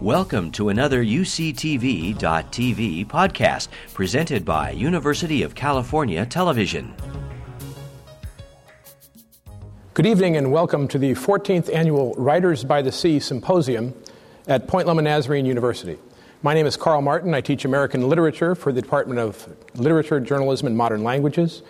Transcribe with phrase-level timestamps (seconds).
[0.00, 2.16] Welcome to another UCTV.tv
[3.06, 6.94] podcast presented by University of California Television.
[9.92, 13.92] Good evening and welcome to the 14th annual Writers by the Sea Symposium
[14.48, 15.98] at Point Loma Nazarene University.
[16.42, 17.34] My name is Carl Martin.
[17.34, 21.60] I teach American literature for the Department of Literature, Journalism, and Modern Languages,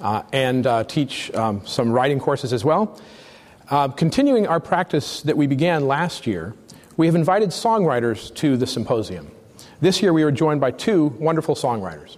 [0.00, 3.00] uh, and uh, teach um, some writing courses as well.
[3.68, 6.54] Uh, continuing our practice that we began last year,
[6.96, 9.30] we have invited songwriters to the symposium.
[9.80, 12.16] This year we are joined by two wonderful songwriters.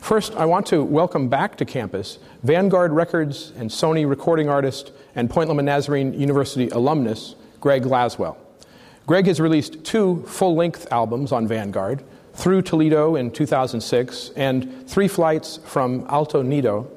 [0.00, 5.30] First, I want to welcome back to campus Vanguard Records and Sony recording artist and
[5.30, 8.36] Point Loma Nazarene University alumnus Greg Laswell.
[9.06, 12.04] Greg has released two full length albums on Vanguard
[12.34, 16.90] Through Toledo in 2006 and Three Flights from Alto Nido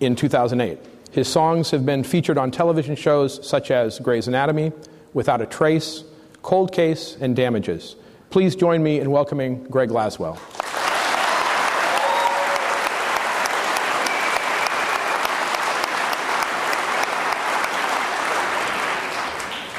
[0.00, 0.78] in 2008.
[1.12, 4.72] His songs have been featured on television shows such as Grey's Anatomy,
[5.14, 6.04] Without a Trace,
[6.48, 7.94] Cold Case, and Damages.
[8.30, 10.38] Please join me in welcoming Greg Laswell.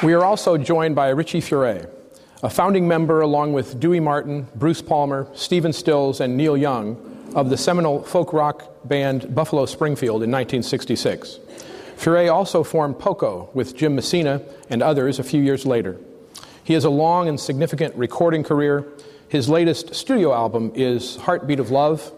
[0.04, 1.90] We are also joined by Richie Furay,
[2.44, 7.50] a founding member, along with Dewey Martin, Bruce Palmer, Stephen Stills, and Neil Young, of
[7.50, 11.40] the seminal folk rock band Buffalo Springfield in 1966.
[11.96, 15.98] Furay also formed Poco with Jim Messina and others a few years later.
[16.70, 18.86] He has a long and significant recording career.
[19.26, 22.12] His latest studio album is Heartbeat of Love,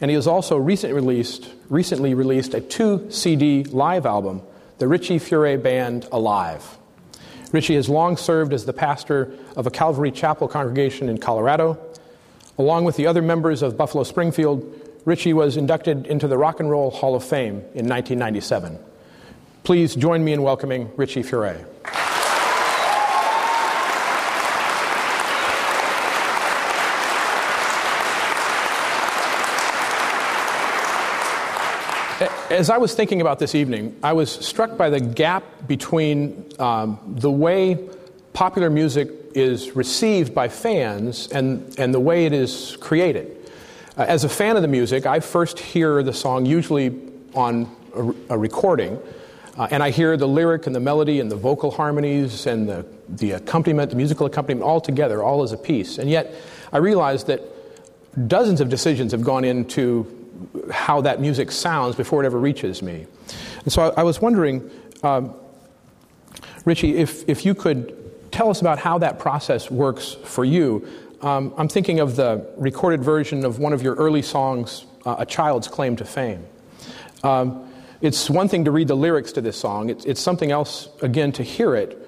[0.00, 4.42] and he has also recently released, recently released a two CD live album,
[4.78, 6.78] The Richie Furay Band Alive.
[7.50, 11.76] Richie has long served as the pastor of a Calvary Chapel congregation in Colorado.
[12.56, 16.70] Along with the other members of Buffalo Springfield, Richie was inducted into the Rock and
[16.70, 18.78] Roll Hall of Fame in 1997.
[19.64, 21.64] Please join me in welcoming Richie Furay.
[32.58, 36.98] As I was thinking about this evening, I was struck by the gap between um,
[37.06, 37.78] the way
[38.32, 43.48] popular music is received by fans and, and the way it is created.
[43.96, 47.00] Uh, as a fan of the music, I first hear the song usually
[47.32, 48.98] on a, a recording,
[49.56, 52.84] uh, and I hear the lyric and the melody and the vocal harmonies and the,
[53.08, 55.96] the accompaniment, the musical accompaniment all together, all as a piece.
[55.96, 56.34] And yet,
[56.72, 57.40] I realize that
[58.26, 60.17] dozens of decisions have gone into
[60.70, 63.06] how that music sounds before it ever reaches me.
[63.64, 64.70] And so I, I was wondering,
[65.02, 65.34] um,
[66.64, 67.94] Richie, if, if you could
[68.30, 70.86] tell us about how that process works for you.
[71.22, 75.26] Um, I'm thinking of the recorded version of one of your early songs, uh, A
[75.26, 76.46] Child's Claim to Fame.
[77.24, 77.68] Um,
[78.00, 81.32] it's one thing to read the lyrics to this song, it's, it's something else, again,
[81.32, 82.04] to hear it.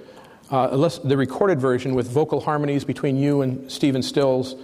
[0.50, 4.56] Uh, the recorded version with vocal harmonies between you and Stephen Stills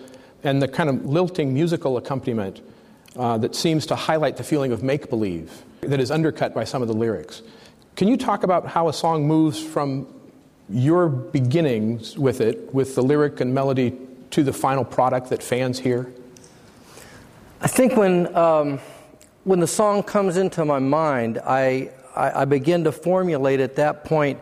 [0.43, 2.61] and the kind of lilting musical accompaniment
[3.17, 6.83] uh, that seems to highlight the feeling of make believe that is undercut by some
[6.83, 7.43] of the lyrics.
[7.97, 10.07] Can you talk about how a song moves from
[10.69, 13.97] your beginnings with it, with the lyric and melody,
[14.31, 16.13] to the final product that fans hear?
[17.61, 18.81] I think when, um,
[19.45, 24.05] when the song comes into my mind, I, I, I begin to formulate at that
[24.05, 24.41] point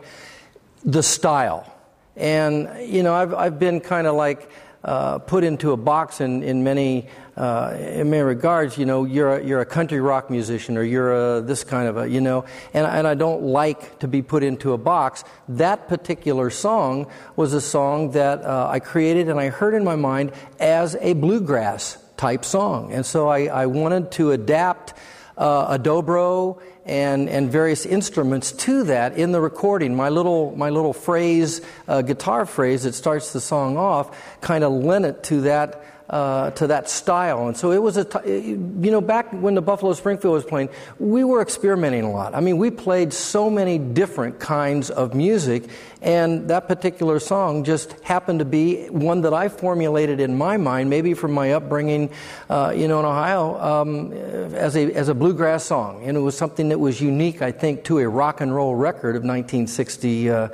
[0.83, 1.71] the style.
[2.17, 4.49] And, you know, I've, I've been kind of like
[4.83, 7.07] uh, put into a box in, in many
[7.37, 11.37] uh, in many regards, you know, you're a, you're a country rock musician or you're
[11.37, 14.41] a, this kind of a, you know, and, and I don't like to be put
[14.41, 15.23] into a box.
[15.49, 19.97] That particular song was a song that uh, I created and I heard in my
[19.97, 22.93] mind as a bluegrass type song.
[22.93, 24.93] And so I, I wanted to adapt
[25.37, 29.95] uh, a dobro and, and various instruments to that in the recording.
[29.95, 34.71] My little, my little phrase, uh, guitar phrase that starts the song off, kind of
[34.71, 37.47] lent it to that uh, to that style.
[37.47, 38.57] And so it was a, t- you
[38.91, 42.35] know, back when the Buffalo Springfield was playing, we were experimenting a lot.
[42.35, 45.63] I mean, we played so many different kinds of music,
[46.05, 50.87] and that particular song just happened to be one that I formulated in my mind,
[50.87, 52.11] maybe from my upbringing,
[52.47, 54.13] uh, you know, in Ohio, um,
[54.53, 57.83] as a as a bluegrass song, and it was something that was unique, I think,
[57.85, 60.49] to a rock and roll record of 1960, uh,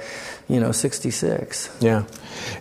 [0.48, 1.70] you know, 66.
[1.82, 2.06] Yeah,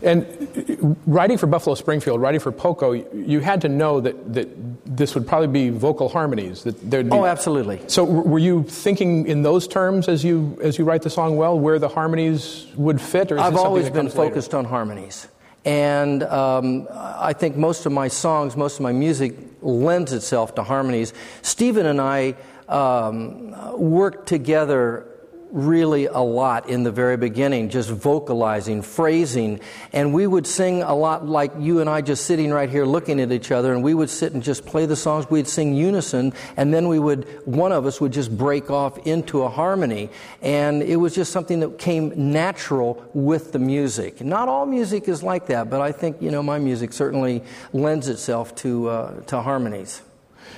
[0.03, 4.49] and writing for Buffalo Springfield, writing for Poco, you had to know that that
[4.85, 6.65] this would probably be vocal harmonies.
[6.65, 7.81] That there'd be, oh, absolutely.
[7.87, 11.37] So, were you thinking in those terms as you as you write the song?
[11.37, 13.31] Well, where the harmonies would fit?
[13.32, 15.29] Or I've always been focused on harmonies.
[15.65, 20.62] And um, I think most of my songs, most of my music lends itself to
[20.62, 21.12] harmonies.
[21.43, 22.35] Stephen and I
[22.69, 25.06] um, worked together
[25.52, 29.61] really a lot in the very beginning, just vocalizing, phrasing.
[29.93, 33.20] And we would sing a lot like you and I just sitting right here looking
[33.20, 35.29] at each other, and we would sit and just play the songs.
[35.31, 39.43] We'd sing unison, and then we would, one of us would just break off into
[39.43, 40.11] a harmony.
[40.43, 44.20] And it was just something that came natural with the music.
[44.20, 47.43] Not all music is like that, but I think, you know, my music certainly
[47.73, 50.02] lends itself to, uh, to harmonies.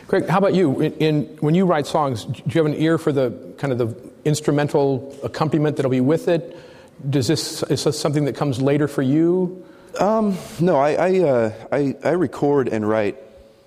[0.06, 0.80] Greg, how about you?
[0.80, 3.30] In, in, when you write songs, do you have an ear for the
[3.62, 6.59] kind of the instrumental accompaniment that'll be with it?
[7.09, 9.64] Does this is this something that comes later for you?
[10.00, 13.17] Um, no, I I, uh, I, I record and write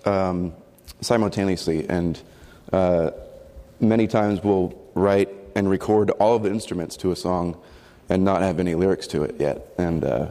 [0.04, 0.54] um,
[1.00, 2.20] simultaneously, and
[2.74, 3.12] uh,
[3.80, 7.58] many times we'll write and record all of the instruments to a song
[8.10, 10.30] and not have any lyrics to it yet, and uh,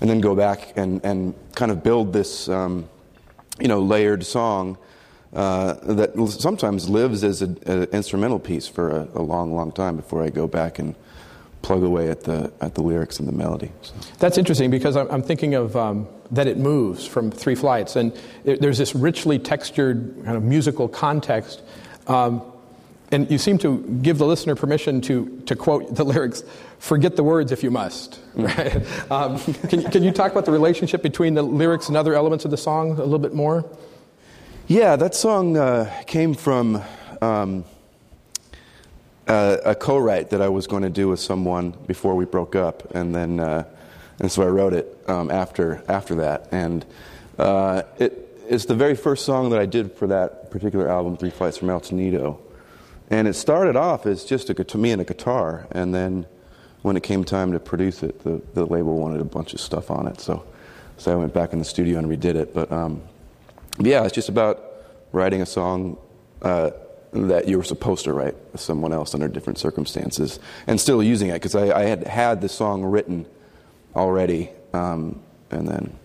[0.00, 2.88] and then go back and and kind of build this um,
[3.58, 4.78] you know layered song
[5.32, 7.56] uh, that sometimes lives as an
[7.92, 10.94] instrumental piece for a, a, long, long time before I go back and
[11.62, 13.70] plug away at the at the lyrics and the melody.
[13.82, 13.94] So.
[14.18, 18.12] That's interesting because I'm, I'm thinking of um, that it moves from Three Flights, and
[18.44, 21.62] it, there's this richly textured kind of musical context.
[22.06, 22.42] Um,
[23.12, 26.44] and you seem to give the listener permission to, to quote the lyrics,
[26.78, 28.20] forget the words if you must.
[28.36, 28.40] Mm.
[28.56, 29.10] Right?
[29.10, 32.50] Um, can, can you talk about the relationship between the lyrics and other elements of
[32.50, 33.64] the song a little bit more?
[34.70, 36.80] Yeah, that song uh, came from
[37.20, 37.64] um,
[39.26, 42.94] a, a, co-write that I was going to do with someone before we broke up,
[42.94, 43.64] and then uh,
[44.20, 46.86] and so I wrote it um, after after that, and
[47.36, 51.30] uh, it, it's the very first song that I did for that particular album, Three
[51.30, 52.38] Flights from Alto Nido,
[53.10, 56.26] and it started off as just a, me and a guitar, and then
[56.82, 59.90] when it came time to produce it, the, the label wanted a bunch of stuff
[59.90, 60.44] on it, so
[60.96, 62.70] so I went back in the studio and redid it, but.
[62.70, 63.02] Um,
[63.78, 64.64] yeah, it's just about
[65.12, 65.98] writing a song
[66.42, 66.70] uh,
[67.12, 71.28] that you were supposed to write with someone else under different circumstances and still using
[71.28, 73.26] it because I, I, had had the song written
[73.96, 75.20] already um,
[75.50, 75.98] and then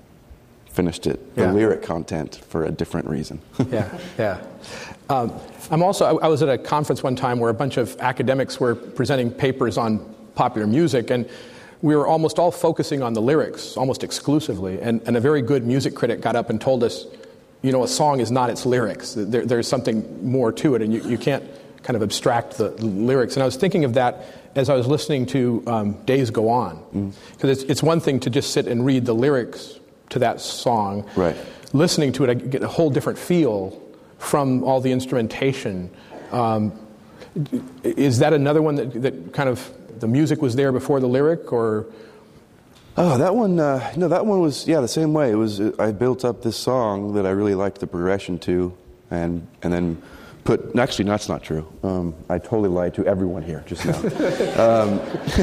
[0.65, 3.39] finished it, the lyric content, for a different reason.
[3.69, 4.43] yeah, yeah.
[5.09, 5.31] Um,
[5.71, 8.59] I'm also, I, I was at a conference one time where a bunch of academics
[8.59, 9.99] were presenting papers on
[10.35, 11.29] popular music and
[11.81, 14.81] we were almost all focusing on the lyrics almost exclusively.
[14.81, 17.05] And, and a very good music critic got up and told us
[17.65, 19.15] you know, a song is not its lyrics.
[19.17, 21.43] There, there's something more to it, and you, you can't
[21.81, 23.35] kind of abstract the lyrics.
[23.35, 24.23] And I was thinking of that
[24.55, 26.77] as I was listening to um, Days Go On.
[27.31, 27.51] Because mm.
[27.51, 29.79] it's, it's one thing to just sit and read the lyrics
[30.09, 31.09] to that song.
[31.15, 31.35] Right.
[31.73, 33.81] Listening to it, I get a whole different feel
[34.19, 35.89] from all the instrumentation.
[36.31, 36.71] Um,
[37.83, 41.51] is that another one that, that kind of the music was there before the lyric,
[41.51, 41.87] or
[42.97, 45.29] Oh, that one, uh, no, that one was, yeah, the same way.
[45.29, 48.75] It was, I built up this song that I really liked the progression to,
[49.11, 50.01] and, and then
[50.45, 51.67] put, actually, that's not true.
[51.83, 53.97] Um, I totally lied to everyone here just now.
[53.99, 55.01] um,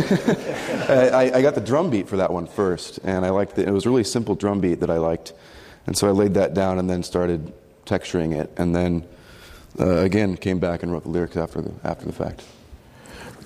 [0.89, 3.69] I, I, got the drum beat for that one first, and I liked it.
[3.69, 5.35] It was a really simple drum beat that I liked.
[5.87, 7.53] And so I laid that down and then started
[7.85, 9.07] texturing it, and then
[9.79, 12.45] uh, again came back and wrote the lyrics after the, after the fact.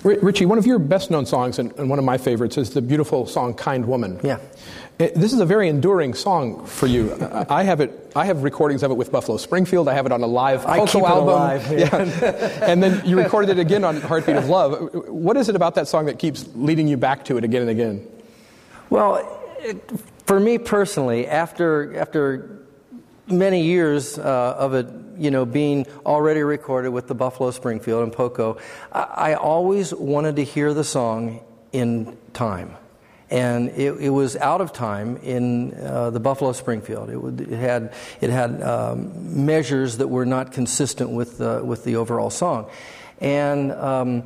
[0.07, 3.25] Richie, one of your best known songs, and, one of my favorites, is the beautiful
[3.25, 4.19] song Kind Woman.
[4.23, 4.39] Yeah.
[4.99, 7.15] It, this is a very enduring song for you.
[7.49, 8.11] I have it.
[8.15, 9.87] I have recordings of it with Buffalo Springfield.
[9.87, 11.29] I have it on a live Poco album.
[11.29, 12.03] Alive, yeah.
[12.03, 12.59] yeah.
[12.63, 14.93] and then you recorded it again on Heartbeat of Love.
[15.07, 17.69] What is it about that song that keeps leading you back to it again and
[17.69, 18.07] again?
[18.89, 19.77] Well, it,
[20.25, 22.57] for me personally, after after
[23.27, 28.13] many years uh, of it you know, being already recorded with the Buffalo Springfield and
[28.13, 28.57] Poco,
[28.91, 31.41] I, I always wanted to hear the song
[31.71, 32.75] in time.
[33.29, 37.09] And it, it was out of time in uh, the Buffalo Springfield.
[37.09, 41.83] It, would, it had, it had um, measures that were not consistent with the, with
[41.83, 42.69] the overall song.
[43.19, 44.23] And um,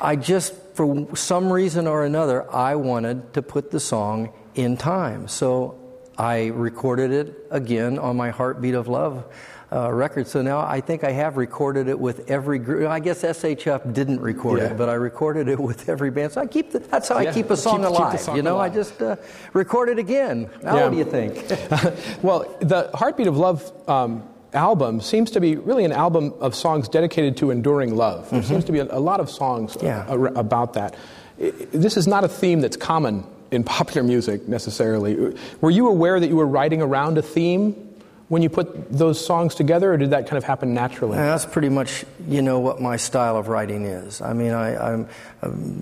[0.00, 5.28] I just, for some reason or another, I wanted to put the song in time.
[5.28, 5.87] So
[6.18, 9.24] I recorded it again on my Heartbeat of Love
[9.72, 10.26] uh, record.
[10.26, 12.88] So now I think I have recorded it with every group.
[12.88, 14.70] I guess SHF didn't record yeah.
[14.70, 16.32] it, but I recorded it with every band.
[16.32, 17.30] So I keep the, that's how yeah.
[17.30, 18.12] I keep a song keep, alive.
[18.12, 18.72] Keep song you know, alive.
[18.72, 19.16] I just uh,
[19.52, 20.50] record it again.
[20.62, 20.84] Now, yeah.
[20.84, 21.46] what do you think?
[22.22, 23.72] well, the Heartbeat of Love.
[23.88, 28.30] Um, album seems to be really an album of songs dedicated to enduring love.
[28.30, 28.48] There mm-hmm.
[28.48, 30.96] seems to be a, a lot of songs a, a, about that.
[31.38, 35.34] It, this is not a theme that's common in popular music necessarily.
[35.60, 37.88] Were you aware that you were writing around a theme
[38.28, 41.16] when you put those songs together, or did that kind of happen naturally?
[41.16, 44.20] that's pretty much, you know, what my style of writing is.
[44.20, 45.08] I mean, I, am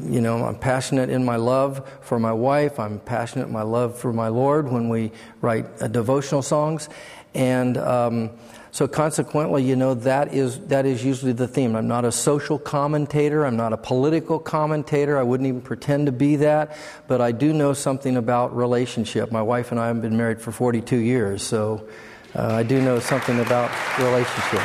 [0.09, 2.79] you know, I'm passionate in my love for my wife.
[2.79, 6.89] I'm passionate in my love for my Lord when we write uh, devotional songs,
[7.35, 8.31] and um,
[8.77, 11.75] So consequently, you know, that is, that is usually the theme.
[11.75, 13.47] I'm not a social commentator.
[13.47, 15.17] I'm not a political commentator.
[15.17, 16.77] I wouldn't even pretend to be that.
[17.09, 19.33] But I do know something about relationship.
[19.33, 21.89] My wife and I have been married for 42 years, so
[22.35, 24.61] uh, I do know something about relationship.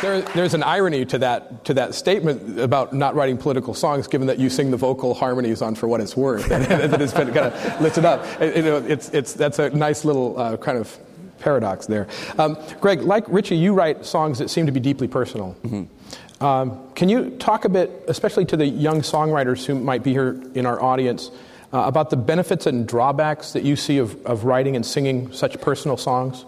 [0.00, 4.28] There, there's an irony to that, to that statement about not writing political songs, given
[4.28, 7.52] that you sing the vocal harmonies on For What It's Worth, that it's been kind
[7.52, 8.24] of lifted up.
[8.40, 10.98] It, know, it's, it's, that's a nice little uh, kind of
[11.38, 12.06] paradox there.
[12.38, 15.56] Um, Greg, like Richie, you write songs that seem to be deeply personal.
[15.62, 16.44] Mm-hmm.
[16.44, 20.40] Um, can you talk a bit, especially to the young songwriters who might be here
[20.54, 21.30] in our audience,
[21.72, 25.60] uh, about the benefits and drawbacks that you see of, of writing and singing such
[25.60, 26.44] personal songs?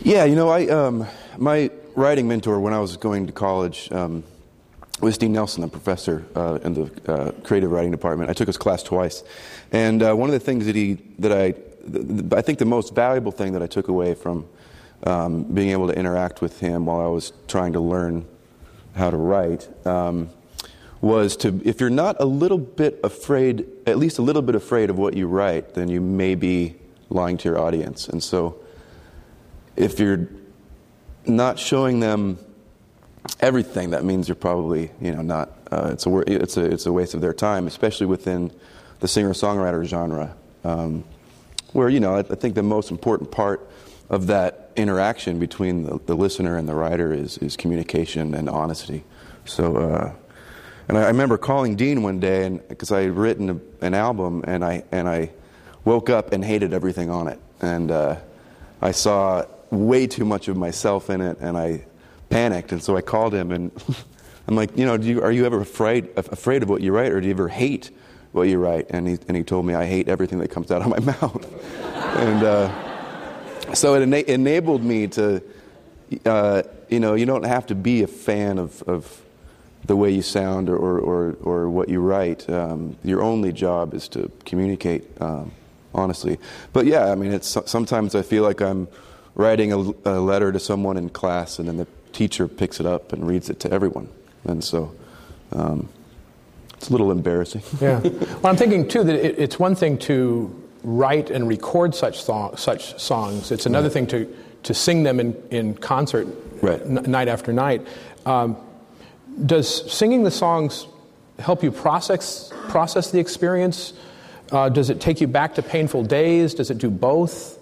[0.00, 1.06] Yeah, you know, I um,
[1.38, 4.22] my writing mentor when I was going to college um,
[5.00, 8.30] was Dean Nelson, a professor uh, in the uh, creative writing department.
[8.30, 9.24] I took his class twice,
[9.72, 11.54] and uh, one of the things that he that I
[12.32, 14.46] I think the most valuable thing that I took away from
[15.04, 18.26] um, being able to interact with him while I was trying to learn
[18.94, 20.30] how to write um,
[21.00, 24.88] was to if you're not a little bit afraid, at least a little bit afraid
[24.90, 26.76] of what you write, then you may be
[27.10, 28.56] lying to your audience, and so
[29.76, 30.28] if you're
[31.26, 32.38] not showing them
[33.40, 35.50] everything, that means you're probably, you know, not.
[35.70, 38.50] Uh, it's a it's a it's a waste of their time, especially within
[39.00, 41.04] the singer-songwriter genre, um,
[41.74, 43.68] where you know I, I, think the most important part
[44.08, 49.04] of that interaction between the, the listener and the writer is is communication and honesty.
[49.44, 49.76] So.
[49.76, 50.12] Uh,
[50.88, 53.94] and I, I remember calling Dean one day, and because I had written a, an
[53.94, 55.30] album, and I and I
[55.84, 58.16] woke up and hated everything on it, and uh,
[58.80, 61.84] I saw way too much of myself in it, and I
[62.28, 62.72] panicked.
[62.72, 63.70] And so I called him, and
[64.48, 67.20] I'm like, you know, you, are you ever afraid afraid of what you write, or
[67.20, 67.90] do you ever hate
[68.34, 68.86] what you write?
[68.90, 71.46] And he and he told me I hate everything that comes out of my mouth.
[72.18, 75.42] and uh, so it ena- enabled me to,
[76.26, 79.22] uh, you know, you don't have to be a fan of, of
[79.84, 82.48] the way you sound or, or, or, or what you write.
[82.50, 85.52] Um, your only job is to communicate, um,
[85.94, 86.38] honestly.
[86.72, 88.88] But yeah, I mean, it's sometimes I feel like I'm
[89.34, 93.12] writing a, a, letter to someone in class, and then the teacher picks it up
[93.12, 94.08] and reads it to everyone.
[94.44, 94.94] And so
[95.52, 95.88] um,
[96.76, 97.62] it's a little embarrassing.
[97.80, 98.00] yeah.
[98.00, 102.56] Well, I'm thinking, too, that it, it's one thing to write and record such, song,
[102.56, 103.92] such songs, it's another right.
[103.92, 106.28] thing to, to sing them in, in concert
[106.60, 106.80] right.
[106.82, 107.86] n- night after night.
[108.26, 108.56] Um,
[109.46, 110.86] does singing the songs
[111.38, 113.94] help you process, process the experience?
[114.52, 116.54] Uh, does it take you back to painful days?
[116.54, 117.53] Does it do both?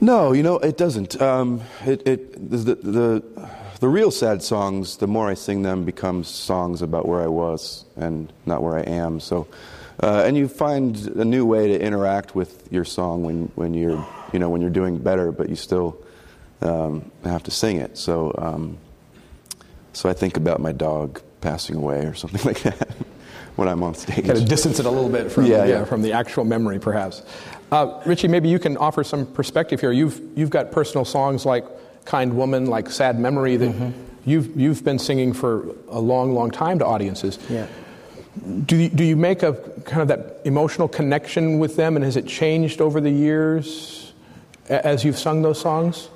[0.00, 1.20] No, you know, it doesn't.
[1.20, 3.48] Um, it, it, the, the,
[3.80, 7.84] the real sad songs, the more I sing them, become songs about where I was
[7.96, 9.18] and not where I am.
[9.18, 9.48] So,
[10.00, 14.06] uh, and you find a new way to interact with your song when, when you're,
[14.32, 16.00] you know, when you're doing better, but you still
[16.62, 17.98] um, have to sing it.
[17.98, 18.78] So, um,
[19.92, 22.88] so I think about my dog passing away or something like that
[23.56, 24.26] when I'm on stage.
[24.26, 25.78] Kind of distance it a little bit from, yeah, yeah.
[25.78, 27.22] yeah from the actual memory, perhaps.
[27.70, 29.92] Uh, Richie, maybe you can offer some perspective here.
[29.92, 31.64] You've, you've got personal songs like
[32.04, 33.90] Kind Woman, like Sad Memory that mm-hmm.
[34.24, 37.38] you've, you've been singing for a long, long time to audiences.
[37.50, 37.66] Yeah.
[38.64, 42.16] Do you, do you make a kind of that emotional connection with them, and has
[42.16, 44.12] it changed over the years
[44.68, 46.08] as you've sung those songs?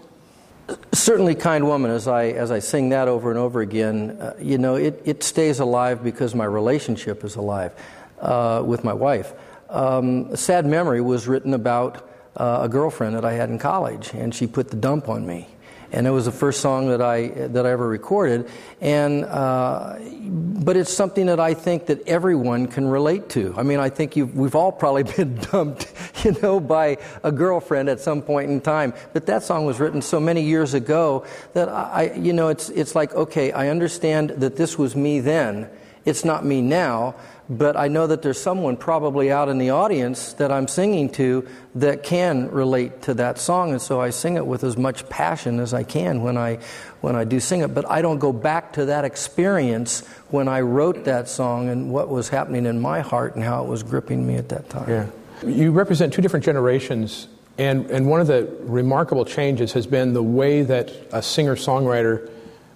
[0.93, 4.57] Certainly, Kind Woman, as I, as I sing that over and over again, uh, you
[4.57, 7.73] know, it, it stays alive because my relationship is alive
[8.21, 9.33] uh, with my wife.
[9.73, 14.35] Um, Sad Memory was written about uh, a girlfriend that I had in college, and
[14.35, 15.49] she put the dump on me.
[15.95, 18.49] And it was the first song that I that I ever recorded,
[18.81, 23.55] and uh, but it's something that I think that everyone can relate to.
[23.59, 25.93] I mean, I think we've all probably been dumped,
[26.25, 28.95] you know, by a girlfriend at some point in time.
[29.13, 32.95] But that song was written so many years ago that I, you know, it's it's
[32.95, 35.69] like okay, I understand that this was me then.
[36.05, 37.15] It's not me now,
[37.49, 41.47] but I know that there's someone probably out in the audience that I'm singing to
[41.75, 45.61] that can relate to that song, and so I sing it with as much passion
[45.61, 46.59] as I can when I
[47.01, 47.75] when I do sing it.
[47.75, 52.09] But I don't go back to that experience when I wrote that song and what
[52.09, 54.89] was happening in my heart and how it was gripping me at that time.
[54.89, 55.07] Yeah,
[55.47, 57.29] you represent two different generations.
[57.59, 62.31] And, and one of the remarkable changes has been the way that a singer songwriter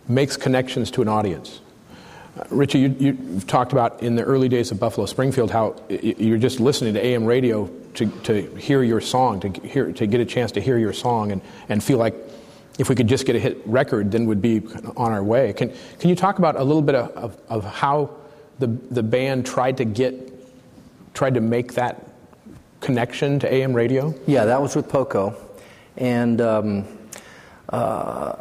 [0.06, 1.60] makes connections to an audience.
[2.50, 6.60] Richie, you, you, talked about in the early days of Buffalo Springfield how you're just
[6.60, 10.52] listening to AM radio to, to hear your song, to, hear, to get a chance
[10.52, 12.14] to hear your song, and, and feel like
[12.78, 14.60] if we could just get a hit record, then we'd be
[14.96, 15.54] on our way.
[15.54, 18.10] Can, can you talk about a little bit of, of, of how
[18.58, 20.14] the, the band tried to get,
[21.14, 22.06] tried to make that
[22.80, 24.14] connection to AM radio?
[24.26, 25.34] Yeah, that was with Poco.
[25.96, 26.84] And um,
[27.70, 28.34] uh,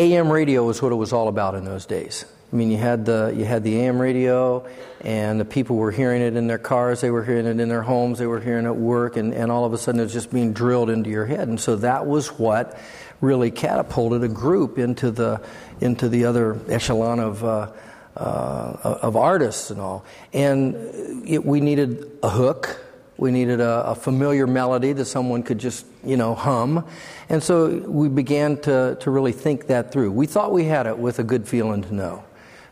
[0.00, 2.24] AM radio was what it was all about in those days.
[2.50, 4.66] I mean, you had the you had the AM radio,
[5.02, 7.82] and the people were hearing it in their cars, they were hearing it in their
[7.82, 10.12] homes, they were hearing it at work, and, and all of a sudden it was
[10.12, 11.48] just being drilled into your head.
[11.48, 12.78] And so that was what
[13.20, 15.42] really catapulted a group into the
[15.82, 17.70] into the other echelon of uh,
[18.16, 20.04] uh, of artists and all.
[20.32, 22.80] And it, we needed a hook.
[23.20, 26.86] We needed a, a, familiar melody that someone could just, you know, hum.
[27.28, 30.10] And so we began to, to really think that through.
[30.12, 32.24] We thought we had it with a good feeling to know.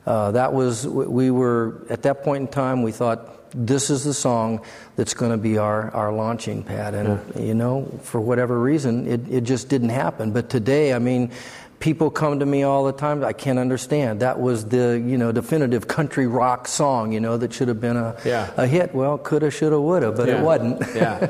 [0.07, 4.15] Uh, that was, we were, at that point in time, we thought, this is the
[4.15, 4.63] song
[4.97, 6.95] that's going to be our, our launching pad.
[6.95, 7.43] And, yeah.
[7.43, 10.33] you know, for whatever reason, it, it just didn't happen.
[10.33, 11.31] But today, I mean,
[11.81, 15.31] people come to me all the time i can't understand that was the you know
[15.33, 18.51] definitive country rock song you know that should have been a, yeah.
[18.57, 20.39] a hit well coulda shoulda woulda but yeah.
[20.39, 21.29] it wasn't yeah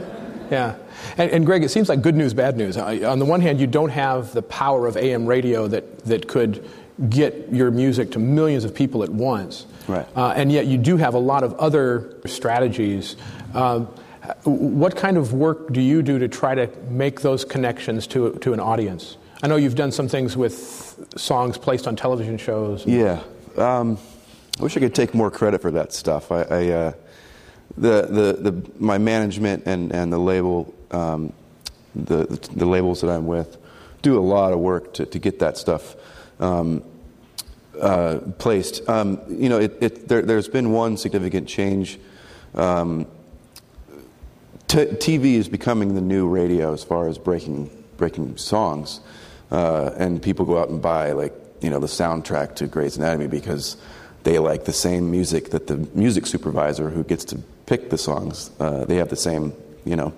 [0.51, 0.75] yeah
[1.19, 3.67] and, and, greg it seems like good news bad news on the one hand you
[3.67, 6.67] don't have the power of am radio that, that could
[7.09, 9.67] get your music to millions of people at once.
[9.87, 10.07] Right.
[10.17, 13.17] Uh, and yet you do have a lot of other strategies.
[13.55, 13.81] Uh,
[14.45, 18.53] what kind of work do you do to try to make those connections to, to
[18.53, 19.17] an audience?
[19.43, 22.85] I know you've done some things with songs placed on television shows.
[22.87, 23.23] Yeah.
[23.57, 23.99] Um,
[24.59, 26.33] I wish I could take more credit for that stuff.
[26.33, 26.93] I, I uh,
[27.77, 31.33] the, the, the, my management and, and the label, um,
[31.95, 33.57] the, the labels that I'm with,
[34.03, 35.95] do a lot of work to, to get that stuff
[36.41, 36.83] um,
[37.81, 38.89] uh, placed.
[38.89, 41.99] Um, you know, it, it, there, has been one significant change.
[42.55, 43.07] Um,
[44.67, 49.01] t- TV is becoming the new radio as far as breaking breaking songs,
[49.51, 53.27] uh, and people go out and buy like you know the soundtrack to Grey's Anatomy
[53.27, 53.77] because
[54.25, 58.51] they like the same music that the music supervisor who gets to pick the songs.
[58.61, 59.53] Uh, they have the same
[59.85, 60.13] you know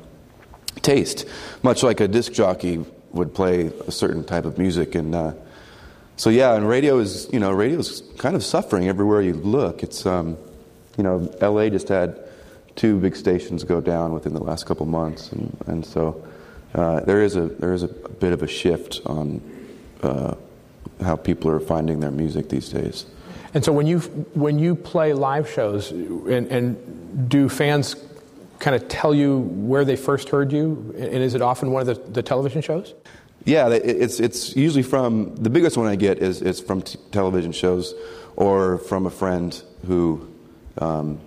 [0.82, 1.26] taste,
[1.62, 5.32] much like a disc jockey would play a certain type of music and uh,
[6.20, 9.82] so yeah, and radio is you know radio is kind of suffering everywhere you look.
[9.82, 10.36] It's um,
[10.98, 11.70] you know L.A.
[11.70, 12.14] just had
[12.76, 16.22] two big stations go down within the last couple months, and and so
[16.74, 19.40] uh, there is a there is a, bit of a shift on
[20.02, 20.34] uh,
[21.00, 23.06] how people are finding their music these days.
[23.54, 24.00] And so when you
[24.34, 27.96] when you play live shows, and, and do fans
[28.60, 31.86] kind of tell you where they first heard you, and is it often one of
[31.86, 32.94] the, the television shows?
[33.44, 37.52] Yeah, it's it's usually from the biggest one I get is is from t- television
[37.52, 37.94] shows
[38.36, 40.28] or from a friend who,
[40.78, 41.18] um,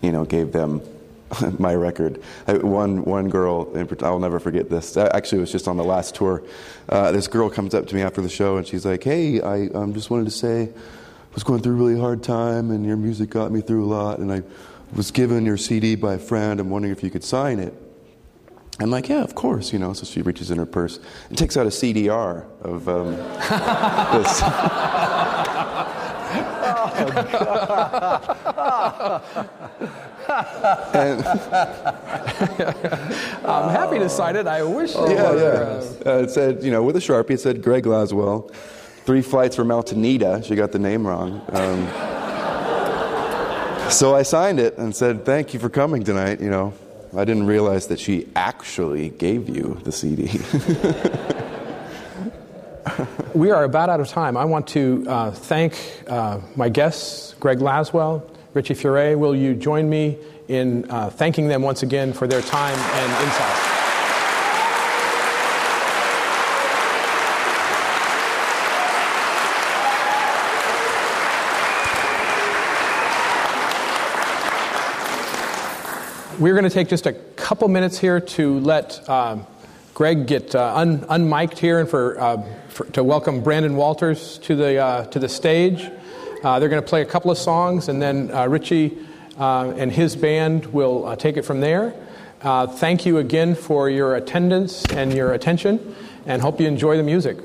[0.00, 0.80] you know, gave them
[1.58, 2.22] my record.
[2.46, 3.70] I, one one girl,
[4.02, 4.96] I'll never forget this.
[4.96, 6.42] Actually, it was just on the last tour.
[6.88, 9.68] Uh, this girl comes up to me after the show and she's like, "Hey, I
[9.68, 12.96] um, just wanted to say, I was going through a really hard time, and your
[12.96, 14.42] music got me through a lot, and I
[14.94, 16.60] was given your CD by a friend.
[16.60, 17.74] I'm wondering if you could sign it."
[18.80, 19.92] I'm like, yeah, of course, you know.
[19.92, 23.12] So she reaches in her purse and takes out a CDR of um,
[24.22, 24.42] this.
[30.94, 31.24] and,
[33.44, 34.46] I'm happy to sign it.
[34.46, 34.92] I wish.
[34.94, 35.82] Oh, yeah, yeah.
[36.06, 38.50] Uh, it said, you know, with a sharpie, it said Greg Laswell.
[39.04, 40.44] Three flights from Altanita.
[40.44, 41.42] She got the name wrong.
[41.50, 41.88] Um,
[43.90, 46.72] so I signed it and said, "Thank you for coming tonight." You know,
[47.16, 50.30] I didn't realize that she actually gave you the CD.
[53.34, 54.36] we are about out of time.
[54.36, 59.16] I want to uh, thank uh, my guests, Greg Laswell, Richie Furay.
[59.16, 60.18] Will you join me
[60.48, 63.68] in uh, thanking them once again for their time and insight?
[76.38, 79.46] We're going to take just a couple minutes here to let um,
[80.02, 84.56] Greg get uh, un- unmiked here and for, uh, for, to welcome Brandon Walters to
[84.56, 85.88] the, uh, to the stage.
[86.42, 88.98] Uh, they're going to play a couple of songs, and then uh, Richie
[89.38, 91.94] uh, and his band will take it from there.
[92.42, 95.94] thank you again for your attendance and your attention,
[96.26, 97.38] and hope you enjoy the music.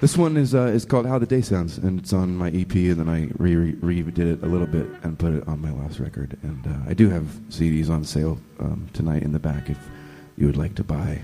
[0.00, 2.72] This one is uh, is called How the Day Sounds, and it's on my EP,
[2.72, 5.72] and then I re re redid it a little bit and put it on my
[5.72, 6.38] last record.
[6.42, 9.78] And uh, I do have CDs on sale um, tonight in the back if
[10.36, 11.22] you would like to buy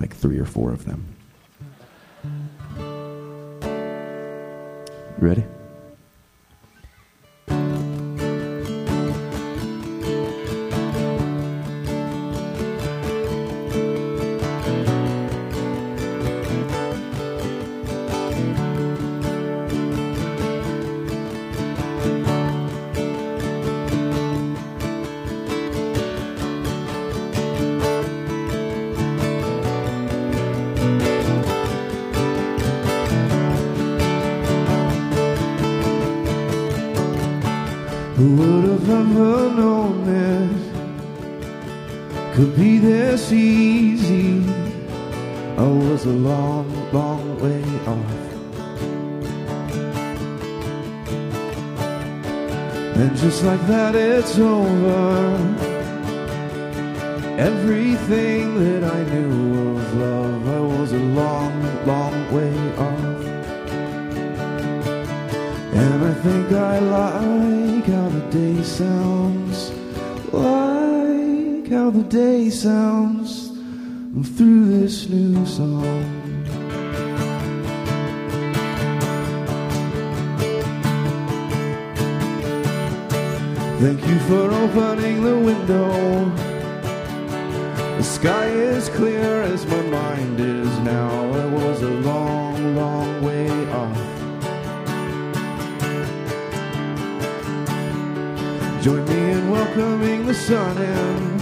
[0.00, 1.04] like three or four of them.
[5.18, 5.44] Ready?
[39.12, 40.72] Would have ever known this
[42.34, 44.42] could be this easy?
[45.58, 48.18] I was a long, long way off.
[52.96, 55.36] And just like that, it's over.
[57.38, 63.22] Everything that I knew of love, I was a long, long way off.
[65.74, 69.70] And I think I like how day sounds,
[70.32, 73.50] like how the day sounds
[74.38, 76.02] through this new song.
[83.80, 86.24] Thank you for opening the window.
[87.98, 91.10] The sky is clear as my mind is now.
[91.34, 94.11] I was a long, long way off.
[98.82, 101.40] Join me in welcoming the sun in.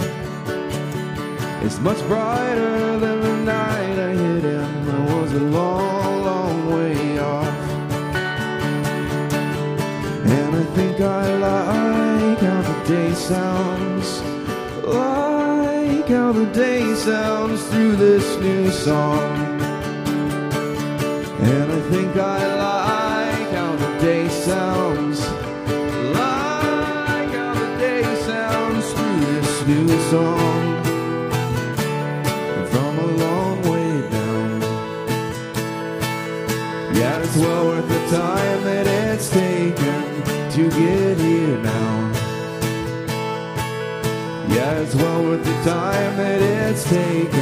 [1.65, 4.89] It's much brighter than the night I hid in.
[4.89, 7.47] I was a long, long way off.
[10.23, 14.21] And I think I like how the day sounds.
[14.85, 19.61] Like how the day sounds through this new song.
[21.41, 22.80] And I think I like
[30.11, 30.83] song.
[32.71, 34.61] From a long way down.
[36.97, 40.03] Yeah, it's well worth the time that it's taken
[40.55, 41.95] to get here now.
[44.53, 47.40] Yeah, it's well worth the time that it's taken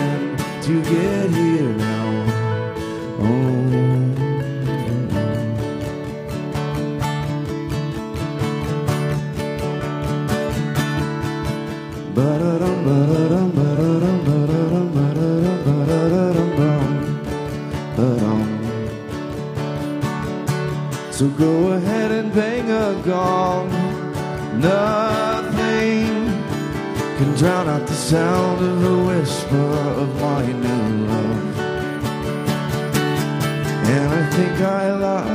[33.91, 35.29] And I think I like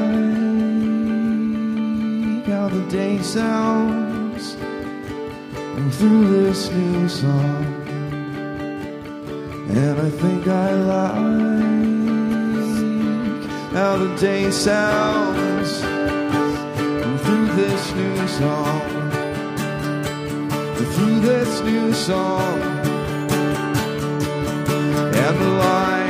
[2.47, 4.55] how the day sounds
[5.97, 7.65] through this new song.
[9.81, 11.35] And I think I like
[13.73, 15.81] how the day sounds
[17.25, 18.81] through this new song.
[20.95, 22.61] Through this new song.
[25.23, 26.04] And the lines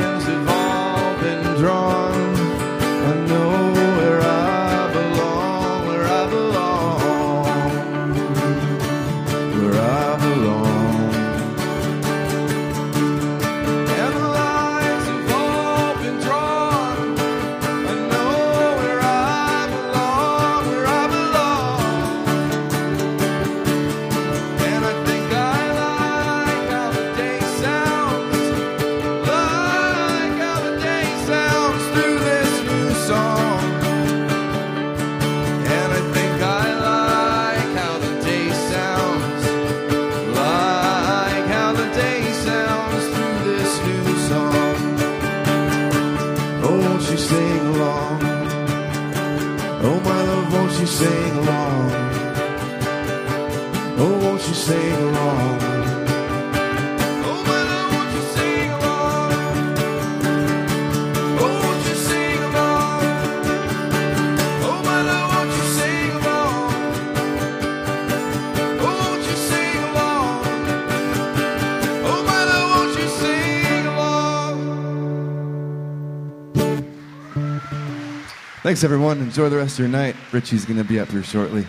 [78.65, 79.19] Thanks, everyone.
[79.19, 80.15] Enjoy the rest of your night.
[80.31, 81.67] Richie's going to be up here shortly.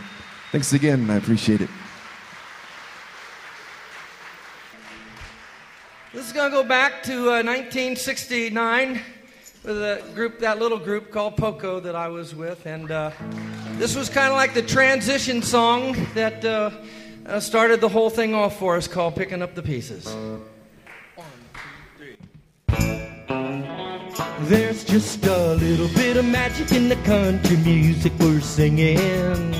[0.50, 1.10] Thanks again.
[1.10, 1.68] I appreciate it.
[6.14, 9.02] This is going to go back to uh, 1969
[9.62, 12.64] with a group, that little group called Poco that I was with.
[12.64, 13.10] And uh,
[13.72, 16.70] this was kind of like the transition song that uh,
[17.26, 20.06] uh, started the whole thing off for us called Picking Up the Pieces.
[24.48, 29.52] There's just a little bit of magic in the country music we're singing.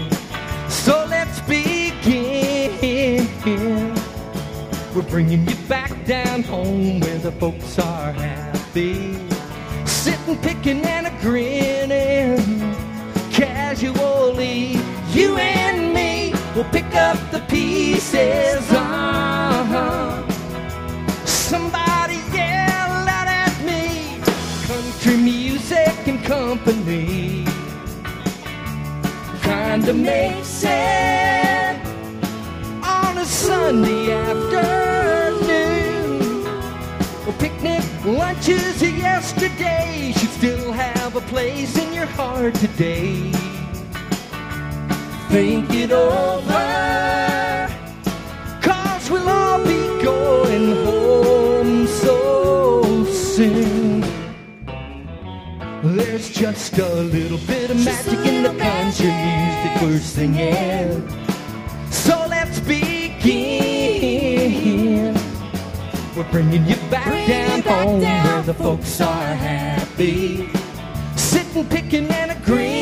[0.68, 2.86] So let's begin.
[4.94, 9.18] We're bringing you back down home where the folks are happy.
[9.86, 12.38] Sitting, picking, and a grinning.
[13.32, 14.78] Casually,
[15.12, 18.70] you and me We'll pick up the pieces.
[18.70, 20.26] Uh-huh.
[21.26, 21.95] Somebody
[26.46, 27.44] company.
[29.42, 31.76] Kinda makes it
[32.84, 34.60] on a Sunday afternoon.
[37.24, 43.32] Well, picnic lunches of yesterday should still have a place in your heart today.
[45.32, 46.68] Think it over,
[48.62, 50.45] cause we'll all be going
[56.36, 61.08] just a little bit of magic in the country music we're singing.
[61.90, 63.24] So let's begin.
[66.14, 70.50] We're bringing you back down home where the folks are happy.
[71.16, 72.75] Sitting, picking, and agreeing.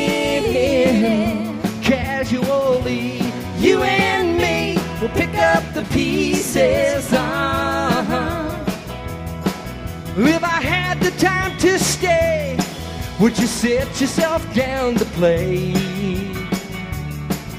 [13.25, 15.73] Would you sit yourself down to play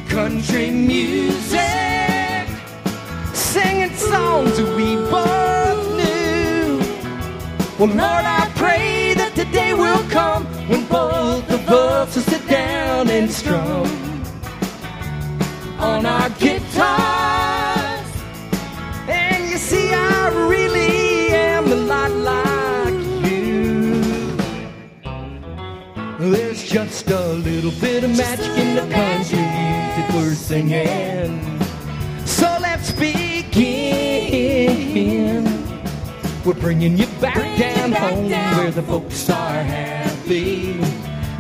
[0.08, 1.60] country music?
[3.34, 6.78] Singing songs that we both knew.
[7.80, 12.46] Well, Lord, I pray that the day will come when both of us will sit
[12.46, 13.90] down and strum
[15.80, 17.25] on our guitars.
[26.76, 31.40] Just a little bit of magic in the country music we're singing.
[32.26, 33.46] So let's begin.
[36.44, 40.78] We're bringing you back down home where the folks are happy.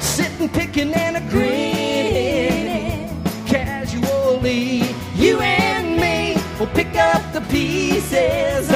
[0.00, 3.10] Sitting, picking, and agreeing.
[3.44, 4.84] Casually,
[5.16, 8.70] you and me will pick up the pieces.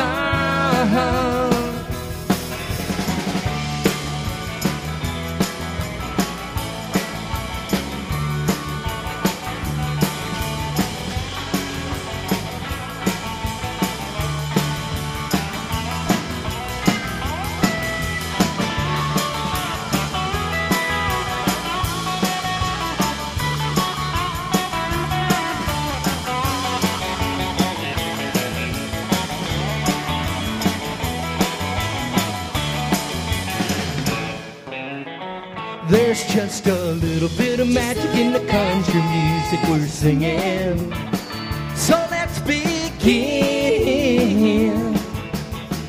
[36.30, 40.94] Just a little bit of magic in the country music we're singing.
[41.74, 42.70] So let's begin.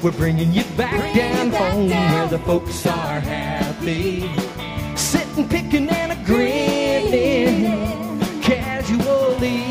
[0.02, 4.28] We're bringing you back down home where the folks are happy.
[4.96, 7.62] Sitting, picking, and agreeing.
[8.42, 9.71] Casually,